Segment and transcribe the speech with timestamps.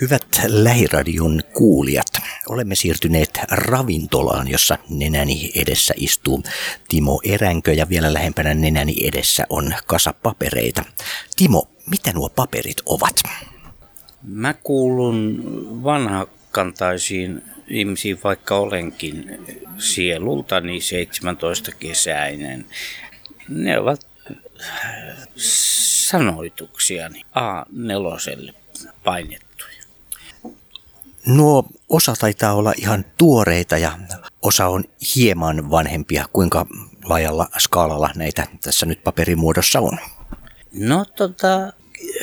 [0.00, 2.06] Hyvät lähiradion kuulijat,
[2.48, 6.42] olemme siirtyneet ravintolaan, jossa nenäni edessä istuu
[6.88, 10.84] Timo Eränkö ja vielä lähempänä nenäni edessä on kasa papereita.
[11.36, 13.22] Timo, mitä nuo paperit ovat?
[14.22, 15.42] Mä kuulun
[15.84, 19.46] vanhakantaisiin ihmisiin, vaikka olenkin
[19.78, 22.64] sielultani 17-kesäinen.
[23.48, 24.06] Ne ovat
[26.06, 28.54] sanoituksiani A4
[29.04, 29.49] painettu.
[31.26, 33.98] Nuo osa taitaa olla ihan tuoreita ja
[34.42, 34.84] osa on
[35.16, 36.24] hieman vanhempia.
[36.32, 36.66] Kuinka
[37.04, 39.98] laajalla skaalalla näitä tässä nyt paperimuodossa on?
[40.72, 41.72] No tota,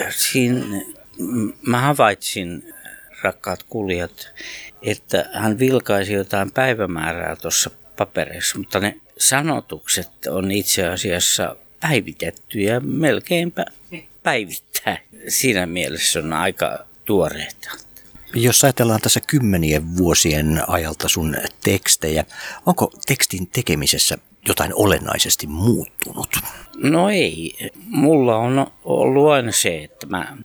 [0.10, 0.66] siinä
[1.62, 2.74] mä havaitsin,
[3.22, 4.34] rakkaat kulijat,
[4.82, 12.80] että hän vilkaisi jotain päivämäärää tuossa paperissa, mutta ne sanotukset on itse asiassa päivitetty ja
[12.80, 13.66] melkeinpä
[14.24, 14.98] päivittää.
[15.28, 17.87] Siinä mielessä on aika tuoreita.
[18.34, 22.26] Jos ajatellaan tässä kymmenien vuosien ajalta sun tekstejä,
[22.66, 26.38] onko tekstin tekemisessä jotain olennaisesti muuttunut?
[26.78, 27.56] No ei.
[27.88, 30.38] Mulla on ollut aina se, että mä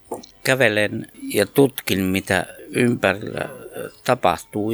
[0.44, 3.48] kävelen ja tutkin, mitä ympärillä
[4.04, 4.72] tapahtuu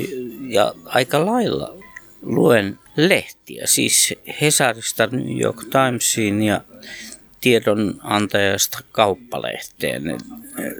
[0.48, 1.75] ja aika lailla
[2.22, 6.60] luen lehtiä, siis Hesarista New York Timesiin ja
[7.41, 10.03] tiedonantajasta kauppalehteen.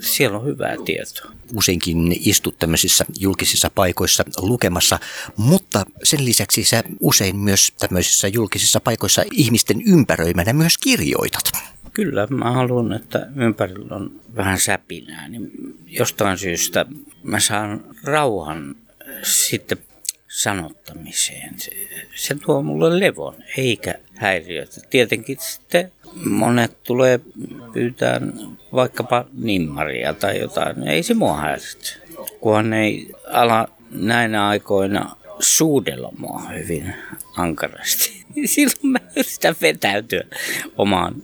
[0.01, 1.33] Siellä on hyvää tietoa.
[1.55, 4.99] Useinkin istut tämmöisissä julkisissa paikoissa lukemassa,
[5.37, 11.51] mutta sen lisäksi sä usein myös tämmöisissä julkisissa paikoissa ihmisten ympäröimänä myös kirjoitat.
[11.93, 15.51] Kyllä, mä haluan, että ympärillä on vähän säpinää, niin
[15.87, 16.87] jostain syystä
[17.23, 18.77] mä saan rauhan
[19.23, 19.79] sitten
[20.29, 21.55] sanottamiseen.
[21.57, 21.71] Se,
[22.15, 24.81] se tuo mulle levon, eikä häiriötä.
[24.91, 25.93] Tietenkin sitten
[26.25, 27.21] monet tulee
[27.73, 28.21] pyytää
[28.73, 30.89] vaikkapa nimmaria tai jotain.
[30.89, 31.95] Ei se mua häiritse,
[32.41, 36.95] kunhan ei ala näinä aikoina suudella mua hyvin
[37.37, 38.25] ankarasti.
[38.45, 40.25] Silloin mä yritän vetäytyä
[40.77, 41.15] omaan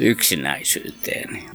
[0.00, 1.48] yksinäisyyteeni.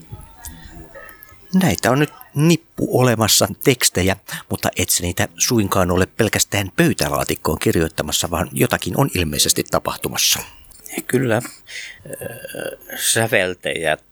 [1.54, 4.16] Näitä on nyt nippu olemassa tekstejä,
[4.50, 10.40] mutta et sä niitä suinkaan ole pelkästään pöytälaatikkoon kirjoittamassa, vaan jotakin on ilmeisesti tapahtumassa.
[11.08, 11.42] Kyllä
[12.96, 14.04] säveltäjät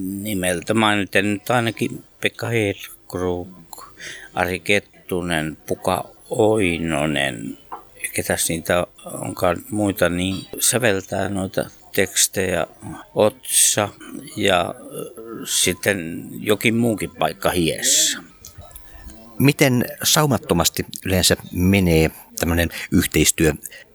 [0.00, 3.84] nimeltä mainiten nyt ainakin Pekka Hedkrug,
[4.34, 7.58] Ari Kettunen, Puka Oinonen,
[8.12, 12.66] ketäs niitä onkaan muita, niin säveltää noita tekstejä
[13.14, 13.88] Otsa
[14.36, 14.74] ja
[15.44, 18.18] sitten jokin muukin paikka Hiessä.
[19.38, 22.10] Miten saumattomasti yleensä menee
[22.40, 23.52] tämmöinen yhteistyö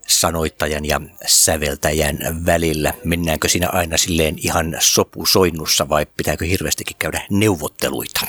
[0.07, 2.93] sanoittajan ja säveltäjän välillä?
[3.03, 8.21] Mennäänkö siinä aina silleen ihan sopusoinnussa vai pitääkö hirveästikin käydä neuvotteluita?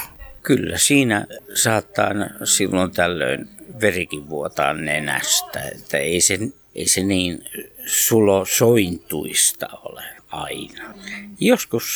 [0.42, 2.10] Kyllä, siinä saattaa
[2.44, 3.48] silloin tällöin
[3.80, 6.38] verikin vuotaa nenästä, että ei se,
[6.74, 7.44] ei se niin
[7.86, 10.94] sulosointuista ole aina.
[11.40, 11.86] Joskus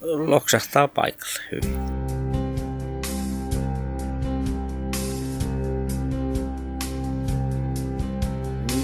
[0.00, 1.99] loksahtaa paikalle hyvin.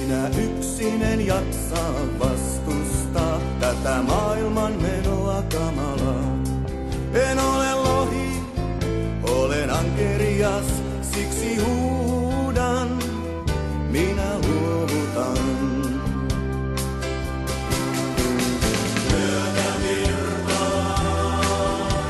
[0.07, 6.39] Minä yksin en jaksa vastustaa tätä maailman menoa kamalaa.
[7.15, 8.29] En ole lohi,
[9.23, 10.67] olen ankerias,
[11.03, 12.99] siksi huudan,
[13.91, 15.39] minä luovutan.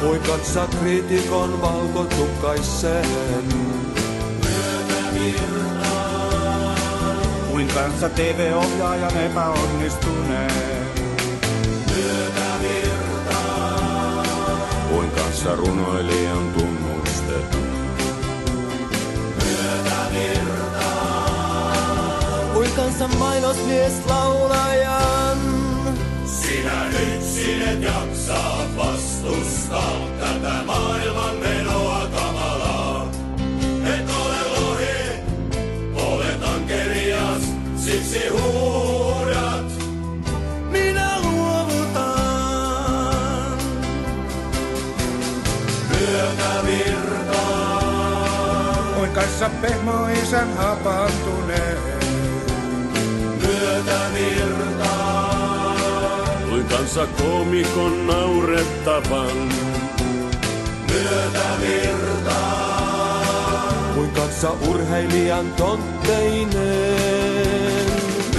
[0.03, 3.45] Voi katsa kriitikon valkotukkaiseen.
[4.43, 5.96] Myötä
[7.57, 10.87] Kuin kanssa TV-ohjaajan epäonnistuneen.
[11.95, 14.25] Myötä virtaa.
[14.89, 17.59] Kuin kanssa runoilijan tunnustettu.
[19.45, 21.73] Myötä virtaa.
[22.53, 25.39] Kuin kanssa mainosmies laulajan.
[26.27, 32.06] Sinä yksin et jaksaa vastustaa tätä maailman menoa
[38.17, 39.73] siksi huudat.
[40.71, 42.17] Minä luovutan.
[45.89, 47.83] Myötä virtaa.
[48.97, 51.79] Kuin kanssa pehmoisen hapantuneen.
[53.47, 55.77] Myötä virtaa.
[56.49, 59.53] Kuin kanssa komikon naurettavan.
[60.93, 62.57] Myötä virtaa.
[63.95, 67.36] Kuin kanssa urheilijan tontteinen.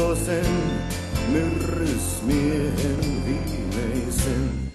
[0.00, 0.46] Kekkosen,
[1.28, 4.72] myrrysmiehen viimeisen.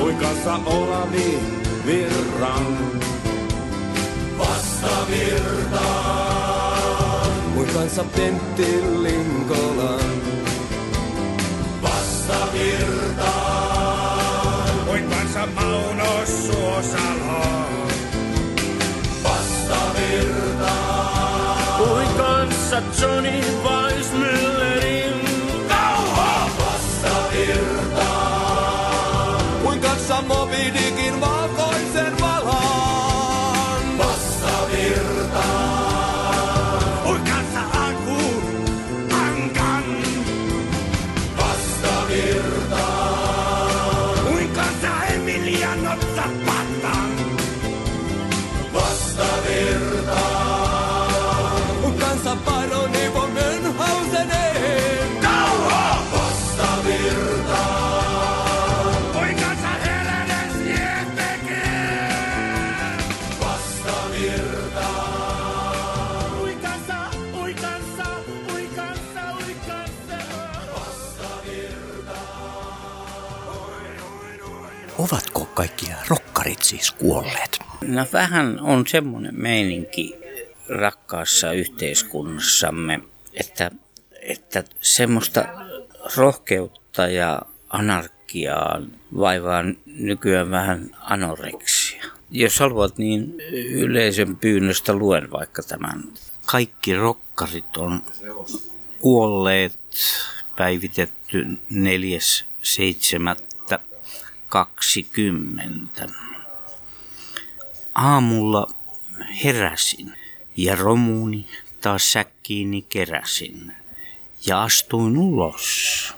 [0.00, 1.38] Kuin kanssa Olavi
[1.86, 2.78] Virran.
[7.54, 10.22] Kuin kanssa Pentti Linkolan.
[11.80, 13.41] Kuin
[23.02, 23.61] kanssa
[75.54, 77.58] kaikki rokkarit siis kuolleet?
[77.80, 80.14] No vähän on semmoinen meininki
[80.68, 83.00] rakkaassa yhteiskunnassamme,
[83.34, 83.70] että,
[84.20, 85.44] että semmoista
[86.16, 88.82] rohkeutta ja anarkiaa
[89.16, 92.04] vaivaa nykyään vähän anoreksia.
[92.30, 93.40] Jos haluat, niin
[93.70, 96.02] yleisön pyynnöstä luen vaikka tämän.
[96.46, 98.02] Kaikki rokkarit on
[98.98, 99.78] kuolleet,
[100.56, 101.46] päivitetty
[104.54, 106.10] 4.7.20.
[107.94, 108.66] Aamulla
[109.44, 110.12] heräsin
[110.56, 111.46] ja romuni
[111.80, 113.72] taas säkkiini keräsin
[114.46, 116.14] ja astuin ulos.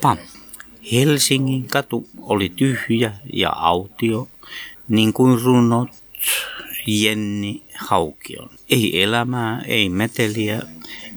[0.00, 0.18] Pam.
[0.92, 4.28] Helsingin katu oli tyhjä ja autio,
[4.88, 5.90] niin kuin runot
[6.86, 8.50] Jenni Haukion.
[8.70, 10.62] Ei elämää, ei meteliä,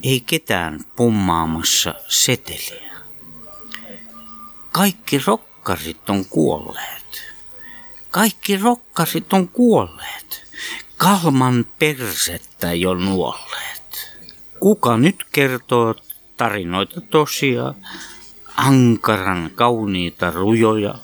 [0.03, 2.91] ei ketään pummaamassa seteliä.
[4.71, 5.19] Kaikki
[5.61, 7.21] rokkarit on kuolleet.
[8.11, 10.43] Kaikki rokkarit on kuolleet.
[10.97, 14.17] Kalman persettä jo nuolleet.
[14.59, 15.95] Kuka nyt kertoo
[16.37, 17.73] tarinoita tosia,
[18.57, 20.95] ankaran kauniita rujoja,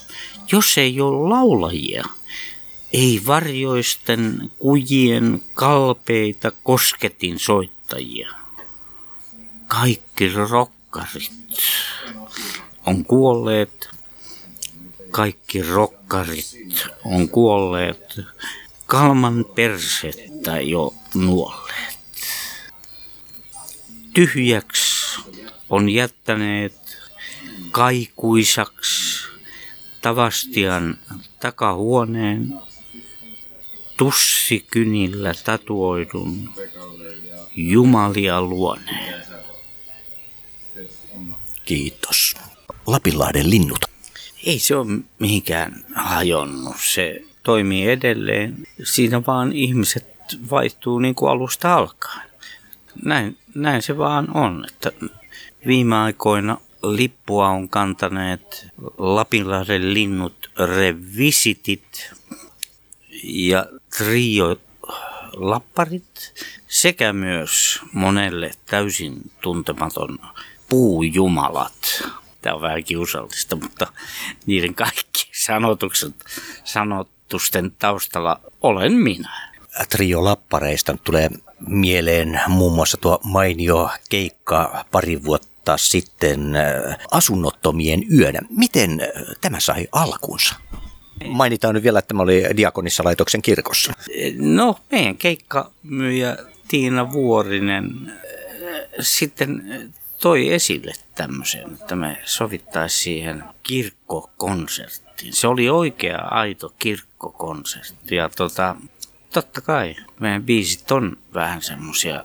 [0.52, 2.06] jos ei ole laulajia?
[2.94, 8.30] Ei varjoisten kujien kalpeita kosketin soittajia.
[9.68, 11.32] Kaikki rokkarit
[12.86, 13.97] on kuolleet.
[15.12, 18.20] Kaikki rokkarit on kuolleet.
[18.86, 21.98] Kalman persettä jo nuolleet.
[24.14, 25.22] Tyhjäksi
[25.70, 26.98] on jättäneet
[27.72, 29.28] kaikuisaksi
[30.02, 30.98] Tavastian
[31.40, 32.60] takahuoneen
[33.98, 36.50] tussikynillä tatuoidun
[37.56, 39.24] Jumalia luoneen.
[41.66, 42.36] Kiitos.
[42.86, 43.80] Lapinlahden linnut.
[44.44, 46.76] Ei se ole mihinkään hajonnut.
[46.80, 48.68] Se toimii edelleen.
[48.84, 50.08] Siinä vaan ihmiset
[50.52, 52.30] vaihtuu niin kuin alusta alkaen.
[53.04, 54.92] Näin, näin se vaan on, että
[55.68, 58.68] viime aikoina lippua on kantaneet
[58.98, 62.12] Lapinlahden linnut revisitit
[63.24, 63.66] ja
[63.98, 64.58] trio
[65.34, 66.34] lapparit
[66.68, 70.20] sekä myös monelle täysin tuntematon
[70.70, 72.04] puujumalat.
[72.42, 73.88] Tämä on vähän kiusallista, mutta
[74.46, 76.16] niiden kaikki sanotukset,
[76.64, 79.48] sanotusten taustalla olen minä.
[79.90, 81.30] Trio lappareista tulee
[81.68, 88.40] mieleen muun muassa tuo mainio keikka pari vuotta sitten äh, asunnottomien yönä.
[88.50, 89.08] Miten äh,
[89.42, 90.56] tämä sai alkunsa?
[91.26, 93.94] Mainitaan nyt vielä, että tämä oli Diakonissa-laitoksen kirkossa.
[94.38, 98.16] No, meidän keikkamyyjä Tiina Vuorinen äh,
[99.00, 99.64] sitten
[100.22, 105.34] toi esille tämmöisen, että me sovittaisiin siihen kirkkokonserttiin.
[105.34, 108.16] Se oli oikea, aito kirkkokonsertti.
[108.16, 108.76] Ja tota,
[109.34, 112.24] totta kai meidän biisit on vähän semmoisia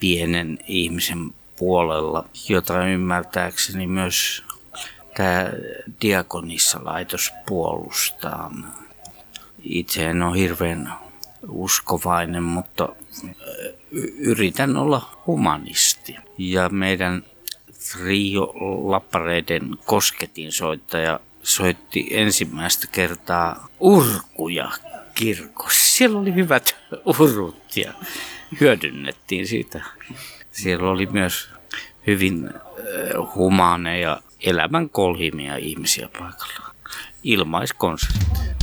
[0.00, 4.44] pienen ihmisen puolella, jota ymmärtääkseni myös
[5.16, 5.50] tämä
[6.02, 8.52] Diakonissa laitos puolustaa.
[9.62, 10.92] Itse en ole hirveän
[11.48, 12.88] uskovainen, mutta
[14.18, 15.22] yritän olla
[16.12, 16.30] humanisti.
[16.38, 17.24] Ja meidän
[17.92, 18.54] trio
[18.90, 24.70] lappareiden kosketin soittaja soitti ensimmäistä kertaa urkuja
[25.14, 25.96] kirkossa.
[25.96, 27.92] Siellä oli hyvät urut ja
[28.60, 29.82] hyödynnettiin sitä.
[30.50, 31.50] Siellä oli myös
[32.06, 32.50] hyvin
[33.34, 36.74] humaaneja elämän kolhimia ihmisiä paikalla.
[37.22, 38.59] Ilmaiskonsertti.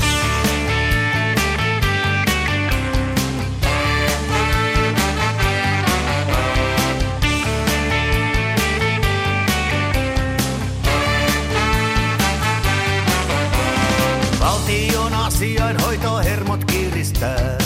[15.37, 17.57] Valtion asiainhoito hermot kiristää.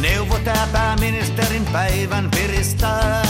[0.00, 3.22] Neuvo tää pääministerin päivän piristää.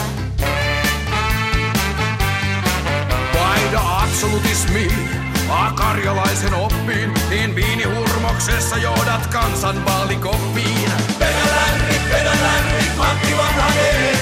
[3.34, 5.08] Vaihda absolutismiin,
[5.50, 10.92] a karjalaisen oppiin, niin viinihurmoksessa johdat kansan vaalikoppiin.
[11.20, 14.18] Vedä lärrit, vedä lärrit, Matti Vanhanen.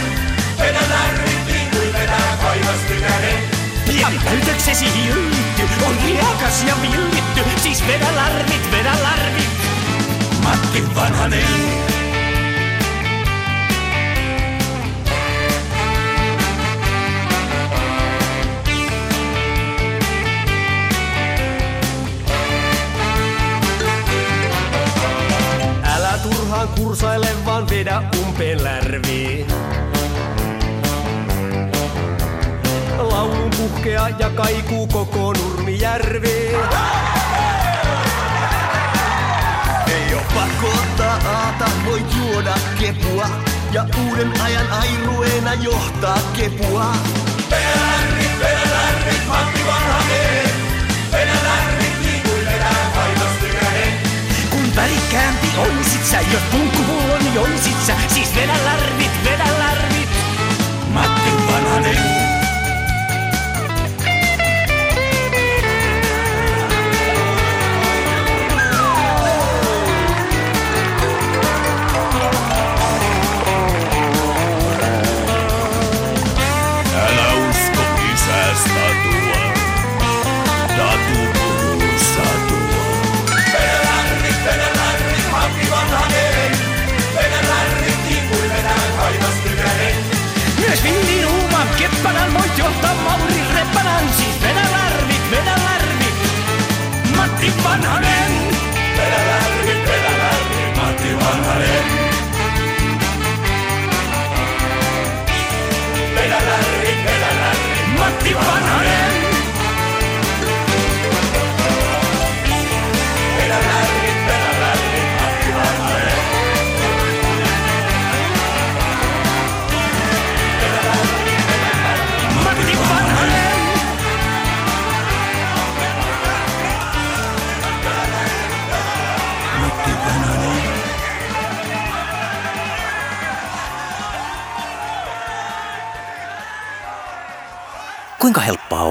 [0.58, 2.28] Vedä lärrit niin kuin vedää
[4.80, 5.38] hiilitty, on
[6.49, 9.49] riekas ja villitty, siis vedä larvit, vedä larvit.
[10.43, 11.78] Matti Vanhanen.
[26.23, 29.47] Turhaan kursaile, vaan vedä umpeen lärviin.
[32.99, 35.07] Laulun puhkea ja kaikuu koko
[35.88, 36.57] Nurmijärvi.
[39.87, 43.28] Ei oo pakko ottaa aata, voit juoda kepua.
[43.73, 46.92] Ja uuden ajan airueena johtaa kepua.
[47.50, 50.50] Vedä lärrit, Matti Vanhanen.
[51.12, 52.23] Vedä lärrit niin
[55.59, 59.17] olisit sä, jos punkkupulloni olisit sä, siis vedä larvit.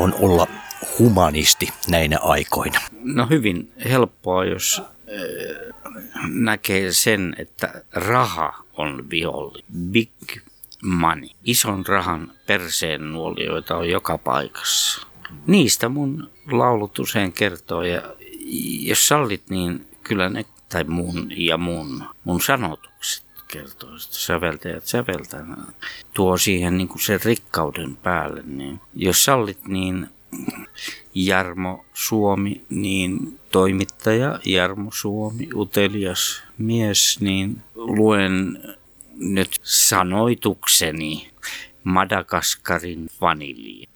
[0.08, 0.48] On olla
[1.00, 2.80] humanisti näinä aikoina?
[3.04, 5.76] No hyvin helppoa, jos äh,
[6.30, 9.64] näkee sen, että raha on viholli.
[9.92, 10.12] Big
[10.84, 11.30] money.
[11.44, 15.08] Ison rahan perseen nuolioita on joka paikassa.
[15.48, 18.02] Niistä mun laulut usein kertoo ja
[18.80, 25.46] jos sallit, niin kyllä ne, tai mun ja mun, mun sanotukset kertoo, että säveltäjät säveltää,
[26.13, 28.44] tuo siihen niin kuin sen rikkauden päälle.
[28.46, 30.08] Niin jos sallit, niin
[31.16, 38.60] Jarmo Suomi, niin toimittaja Jarmo Suomi, utelias mies, niin luen
[39.16, 41.32] nyt sanoitukseni
[41.84, 43.88] Madagaskarin vanilja.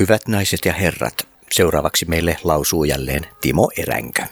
[0.00, 4.28] Hyvät naiset ja herrat, seuraavaksi meille lausuu jälleen Timo Eränkä.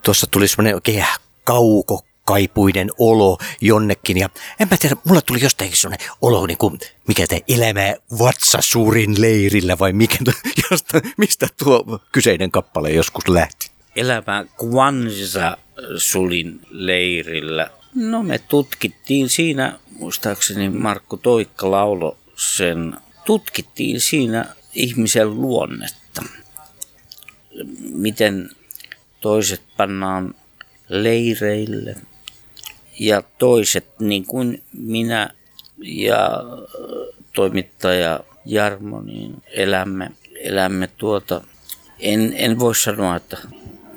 [0.05, 1.05] Tuossa tuli semmoinen oikein
[1.43, 7.27] kauko kaipuinen olo jonnekin ja enpä tiedä, mulla tuli jostakin semmoinen olo, niin kuin, mikä
[7.27, 10.17] te elämä vatsasuurin leirillä vai mikä,
[10.71, 13.71] josta, mistä tuo kyseinen kappale joskus lähti.
[13.95, 15.57] Elämä Kwanza
[15.97, 17.69] sulin leirillä.
[17.95, 26.23] No me tutkittiin siinä, muistaakseni Markku Toikka laulo sen, tutkittiin siinä ihmisen luonnetta.
[27.93, 28.49] Miten
[29.21, 30.35] toiset pannaan
[30.89, 31.95] leireille
[32.99, 35.29] ja toiset, niin kuin minä
[35.77, 36.29] ja
[37.33, 41.41] toimittaja Jarmo, niin elämme, elämme tuota,
[41.99, 43.37] en, en voi sanoa, että,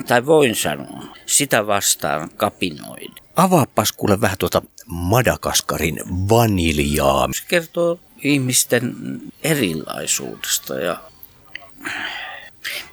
[0.06, 3.12] tai voin sanoa, sitä vastaan kapinoin.
[3.36, 7.28] Avaapas kuule vähän tuota Madagaskarin vaniljaa.
[7.32, 8.94] Se kertoo ihmisten
[9.42, 10.96] erilaisuudesta ja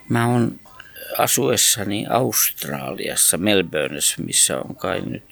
[0.10, 0.60] mä oon
[1.17, 5.24] asuessani Australiassa, Melbourneissa, missä on kai nyt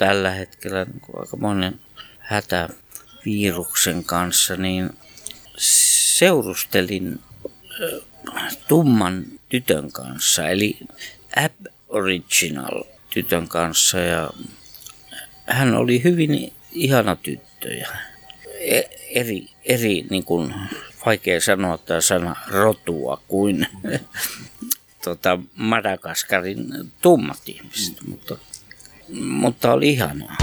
[0.00, 1.80] tällä hetkellä niin kuin aika monen
[2.18, 2.68] hätä
[3.24, 4.90] viruksen kanssa, niin
[6.16, 7.20] seurustelin
[8.68, 10.78] tumman tytön kanssa, eli
[11.36, 14.30] Aboriginal tytön kanssa ja
[15.46, 17.88] hän oli hyvin ihana tyttö ja
[18.60, 20.54] e- eri, eri niin kuin,
[21.06, 23.66] vaikea sanoa tämä sana rotua kuin
[25.04, 26.66] tota, Madagaskarin
[27.02, 28.38] tummat ihmiset, mutta,
[29.12, 30.36] mutta oli ihanaa.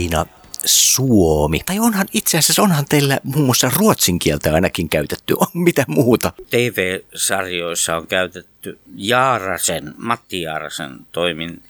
[0.00, 0.26] Aina
[0.64, 1.60] suomi.
[1.66, 5.34] Tai onhan itse asiassa, onhan teillä muun muassa ruotsin kieltä ainakin käytetty.
[5.40, 6.32] On mitä muuta?
[6.50, 11.62] TV-sarjoissa on käytetty Jaarasen, Matti Jaarasen toimin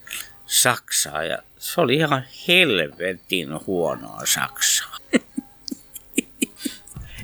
[0.47, 4.97] Saksaa ja se oli ihan helvetin huonoa Saksaa.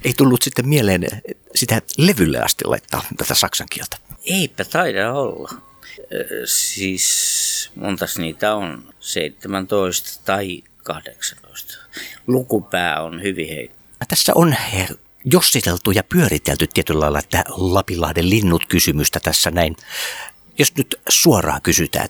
[0.04, 1.06] Ei tullut sitten mieleen
[1.54, 3.96] sitä levylle asti laittaa tätä saksan kieltä.
[4.24, 5.50] Eipä taida olla.
[6.44, 8.94] Siis montas niitä on?
[9.00, 11.78] 17 tai 18.
[12.26, 13.76] Lukupää on hyvin heikko.
[14.08, 14.88] Tässä on he,
[15.24, 19.76] jossiteltu ja pyöritelty tietyllä lailla että Lapinlahden linnut kysymystä tässä näin.
[20.58, 22.08] Jos nyt suoraan kysytään,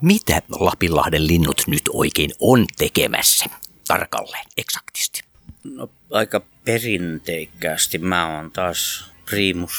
[0.00, 3.44] mitä Lapinlahden linnut nyt oikein on tekemässä
[3.88, 5.22] tarkalleen, eksaktisti?
[5.64, 9.72] No, aika perinteikkäästi mä oon taas primus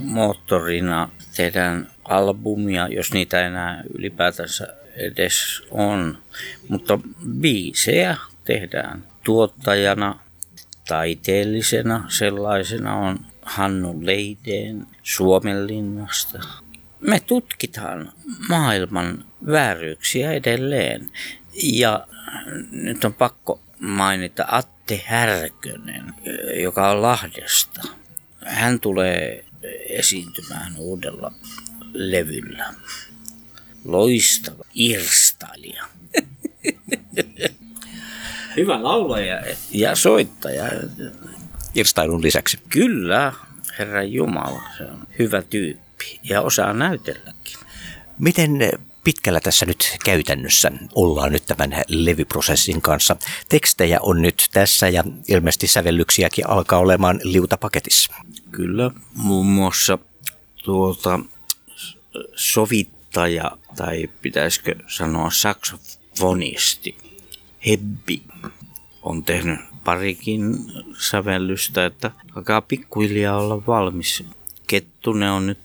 [0.00, 1.08] moottorina.
[1.36, 6.18] Tehdään albumia, jos niitä enää ylipäätänsä edes on.
[6.68, 6.98] Mutta
[7.40, 10.18] biisejä tehdään tuottajana,
[10.88, 16.38] taiteellisena sellaisena on Hannu Leideen Suomenlinnasta.
[17.00, 18.12] Me tutkitaan
[18.48, 21.10] maailman vääryyksiä edelleen.
[21.62, 22.06] Ja
[22.70, 26.14] nyt on pakko mainita Atte Härkönen,
[26.62, 27.82] joka on Lahdesta.
[28.46, 29.44] Hän tulee
[29.88, 31.32] esiintymään uudella
[31.92, 32.74] levyllä.
[33.88, 35.84] Loistava irstailija.
[38.56, 40.64] Hyvä laulaja ja soittaja.
[41.74, 42.58] Irstailun lisäksi.
[42.68, 43.32] Kyllä,
[43.78, 47.56] Herra Jumala, se on hyvä tyyppi ja osaa näytelläkin.
[48.18, 48.70] Miten
[49.04, 53.16] pitkällä tässä nyt käytännössä ollaan nyt tämän levyprosessin kanssa?
[53.48, 58.14] Tekstejä on nyt tässä ja ilmeisesti sävellyksiäkin alkaa olemaan liutapaketissa.
[58.50, 59.98] Kyllä, muun muassa
[60.64, 61.20] tuota
[63.08, 66.96] sovittaja tai pitäisikö sanoa saksofonisti
[67.66, 68.22] Hebbi
[69.02, 70.56] on tehnyt parikin
[70.98, 74.24] sävellystä, että alkaa pikkuhiljaa olla valmis.
[74.66, 75.58] Kettunen on nyt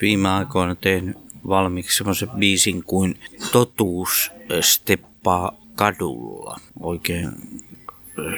[0.00, 1.16] viime aikoina tehnyt
[1.48, 3.18] valmiiksi semmoisen biisin kuin
[3.52, 6.60] Totuus steppaa kadulla.
[6.80, 7.30] Oikein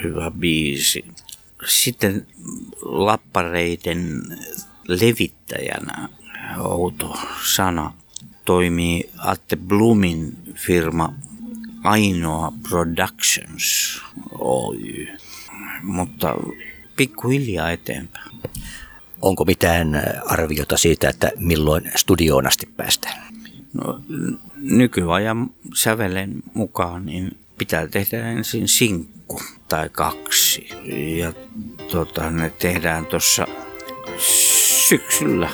[0.03, 1.05] hyvä biisi.
[1.65, 2.27] Sitten
[2.81, 4.21] lappareiden
[4.87, 6.09] levittäjänä
[6.59, 7.17] outo
[7.55, 7.93] sana
[8.45, 11.13] toimii Atte Blumin firma
[11.83, 14.01] Ainoa Productions
[14.39, 15.07] Oy.
[15.83, 16.35] Mutta
[16.95, 18.31] pikkuhiljaa eteenpäin.
[19.21, 23.33] Onko mitään arviota siitä, että milloin studioon asti päästään?
[23.73, 24.01] No,
[24.55, 30.69] nykyajan sävelen mukaan niin pitää tehdä ensin sinkku tai kaksi.
[31.17, 31.33] Ja
[31.91, 33.47] tota, ne tehdään tuossa
[34.87, 35.49] syksyllä.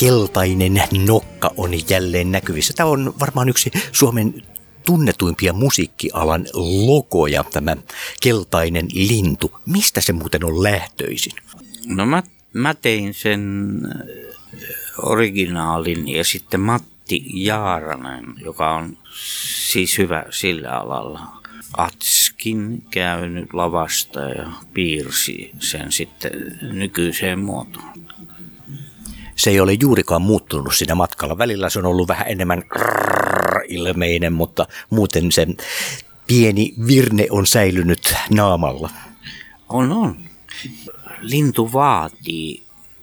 [0.00, 2.72] Keltainen nokka on jälleen näkyvissä.
[2.76, 4.42] Tämä on varmaan yksi Suomen
[4.86, 6.46] tunnetuimpia musiikkialan
[6.86, 7.76] logoja, tämä
[8.22, 9.60] keltainen lintu.
[9.66, 11.32] Mistä se muuten on lähtöisin?
[11.86, 14.00] No mä, mä tein sen äh,
[15.02, 18.98] originaalin ja sitten Matti Jaaranen, joka on
[19.70, 21.20] siis hyvä sillä alalla.
[21.76, 27.90] Atskin käynyt lavasta ja piirsi sen sitten nykyiseen muotoon.
[29.40, 31.38] Se ei ole juurikaan muuttunut siinä matkalla.
[31.38, 32.62] Välillä se on ollut vähän enemmän
[33.68, 35.46] ilmeinen, mutta muuten se
[36.26, 38.90] pieni virne on säilynyt naamalla.
[39.68, 40.16] On, on.
[41.20, 42.62] Lintu vaatii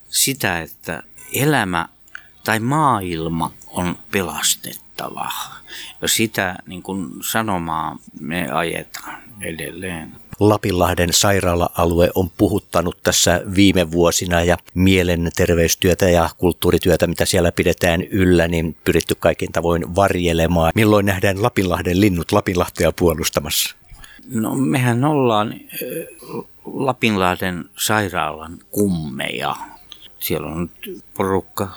[0.09, 1.89] sitä, että elämä
[2.43, 5.31] tai maailma on pelastettava.
[6.01, 10.11] Ja sitä niin kuin sanomaa me ajetaan edelleen.
[10.39, 18.47] Lapinlahden sairaala-alue on puhuttanut tässä viime vuosina ja mielenterveystyötä ja kulttuurityötä, mitä siellä pidetään yllä,
[18.47, 20.71] niin pyritty kaikin tavoin varjelemaan.
[20.75, 23.75] Milloin nähdään Lapinlahden linnut Lapinlahtea puolustamassa?
[24.29, 25.53] No mehän ollaan
[26.65, 29.55] Lapinlahden sairaalan kummeja.
[30.19, 31.69] Siellä on nyt porukka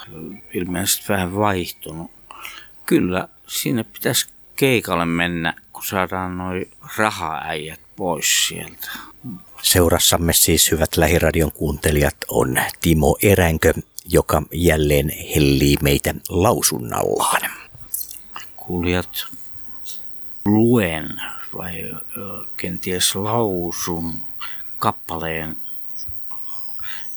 [0.55, 2.11] ilmeisesti vähän vaihtunut.
[2.87, 8.91] Kyllä sinne pitäisi keikalle mennä, kun saadaan noin rahaäijät pois sieltä.
[9.63, 13.75] Seurassamme siis hyvät lähiradion kuuntelijat on Timo Eränkö,
[14.09, 17.51] joka jälleen hellii meitä lausunnallaan.
[18.57, 19.27] Kuulijat,
[20.45, 21.23] luen
[21.57, 21.93] vai
[22.57, 24.21] kenties lausun
[24.79, 25.57] kappaleen,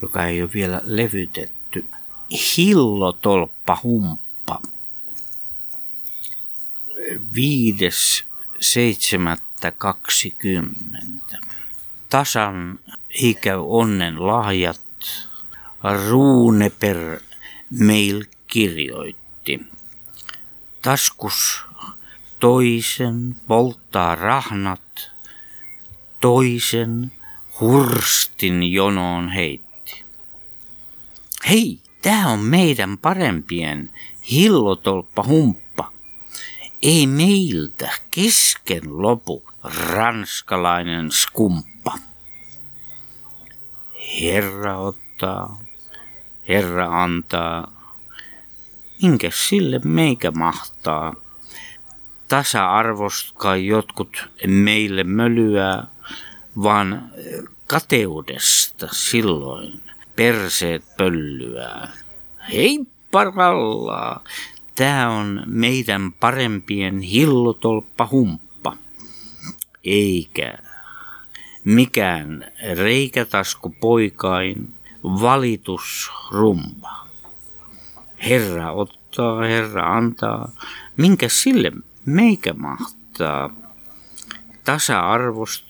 [0.01, 1.85] joka ei ole vielä levytetty.
[2.57, 4.61] Hillotolppa humppa.
[9.69, 11.37] 5.7.20.
[12.09, 14.81] Tasan eikä onnen lahjat.
[16.09, 17.19] Ruuneper
[17.79, 19.59] Mail kirjoitti.
[20.81, 21.65] Taskus
[22.39, 25.11] toisen polttaa rahnat,
[26.21, 27.11] toisen
[27.59, 30.03] hurstin jonoon heitti.
[31.49, 33.89] Hei, tää on meidän parempien
[34.31, 35.91] hillotolppa humppa.
[36.81, 41.97] Ei meiltä kesken lopu ranskalainen skumppa.
[44.21, 45.59] Herra ottaa,
[46.47, 47.71] Herra antaa,
[49.01, 51.13] minkä sille meikä mahtaa.
[52.27, 55.87] Tasa-arvosta kai jotkut meille mölyää,
[56.63, 57.11] vaan
[57.67, 59.81] kateudesta silloin
[60.15, 61.91] perseet pöllyää.
[62.51, 62.79] Hei
[63.11, 64.23] parallaa,
[64.75, 68.42] tää on meidän parempien hillotolppa humppa.
[69.83, 70.57] Eikä
[71.63, 77.07] mikään reikätasku poikain valitusrumba.
[78.25, 80.51] Herra ottaa, Herra antaa,
[80.97, 81.71] minkä sille
[82.05, 83.49] meikä mahtaa.
[84.63, 85.65] Tasa-arvost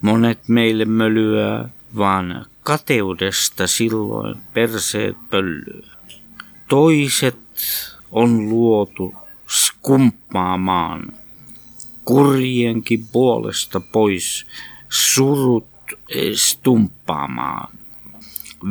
[0.00, 5.92] monet meille mölyää, vaan kateudesta silloin perseet pöllyä.
[6.68, 7.38] Toiset
[8.10, 9.14] on luotu
[9.46, 11.12] skumppaamaan,
[12.04, 14.46] kurjienkin puolesta pois
[14.88, 15.66] surut
[16.34, 17.78] stumppaamaan.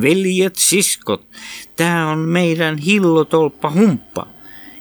[0.01, 1.27] Veljet, siskot,
[1.75, 4.27] tää on meidän hillotolppa humppa.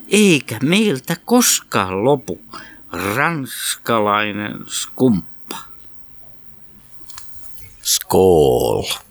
[0.08, 2.40] Eikä meiltä koskaan lopu
[2.92, 5.56] ranskalainen skumppa.
[7.82, 9.09] Skål!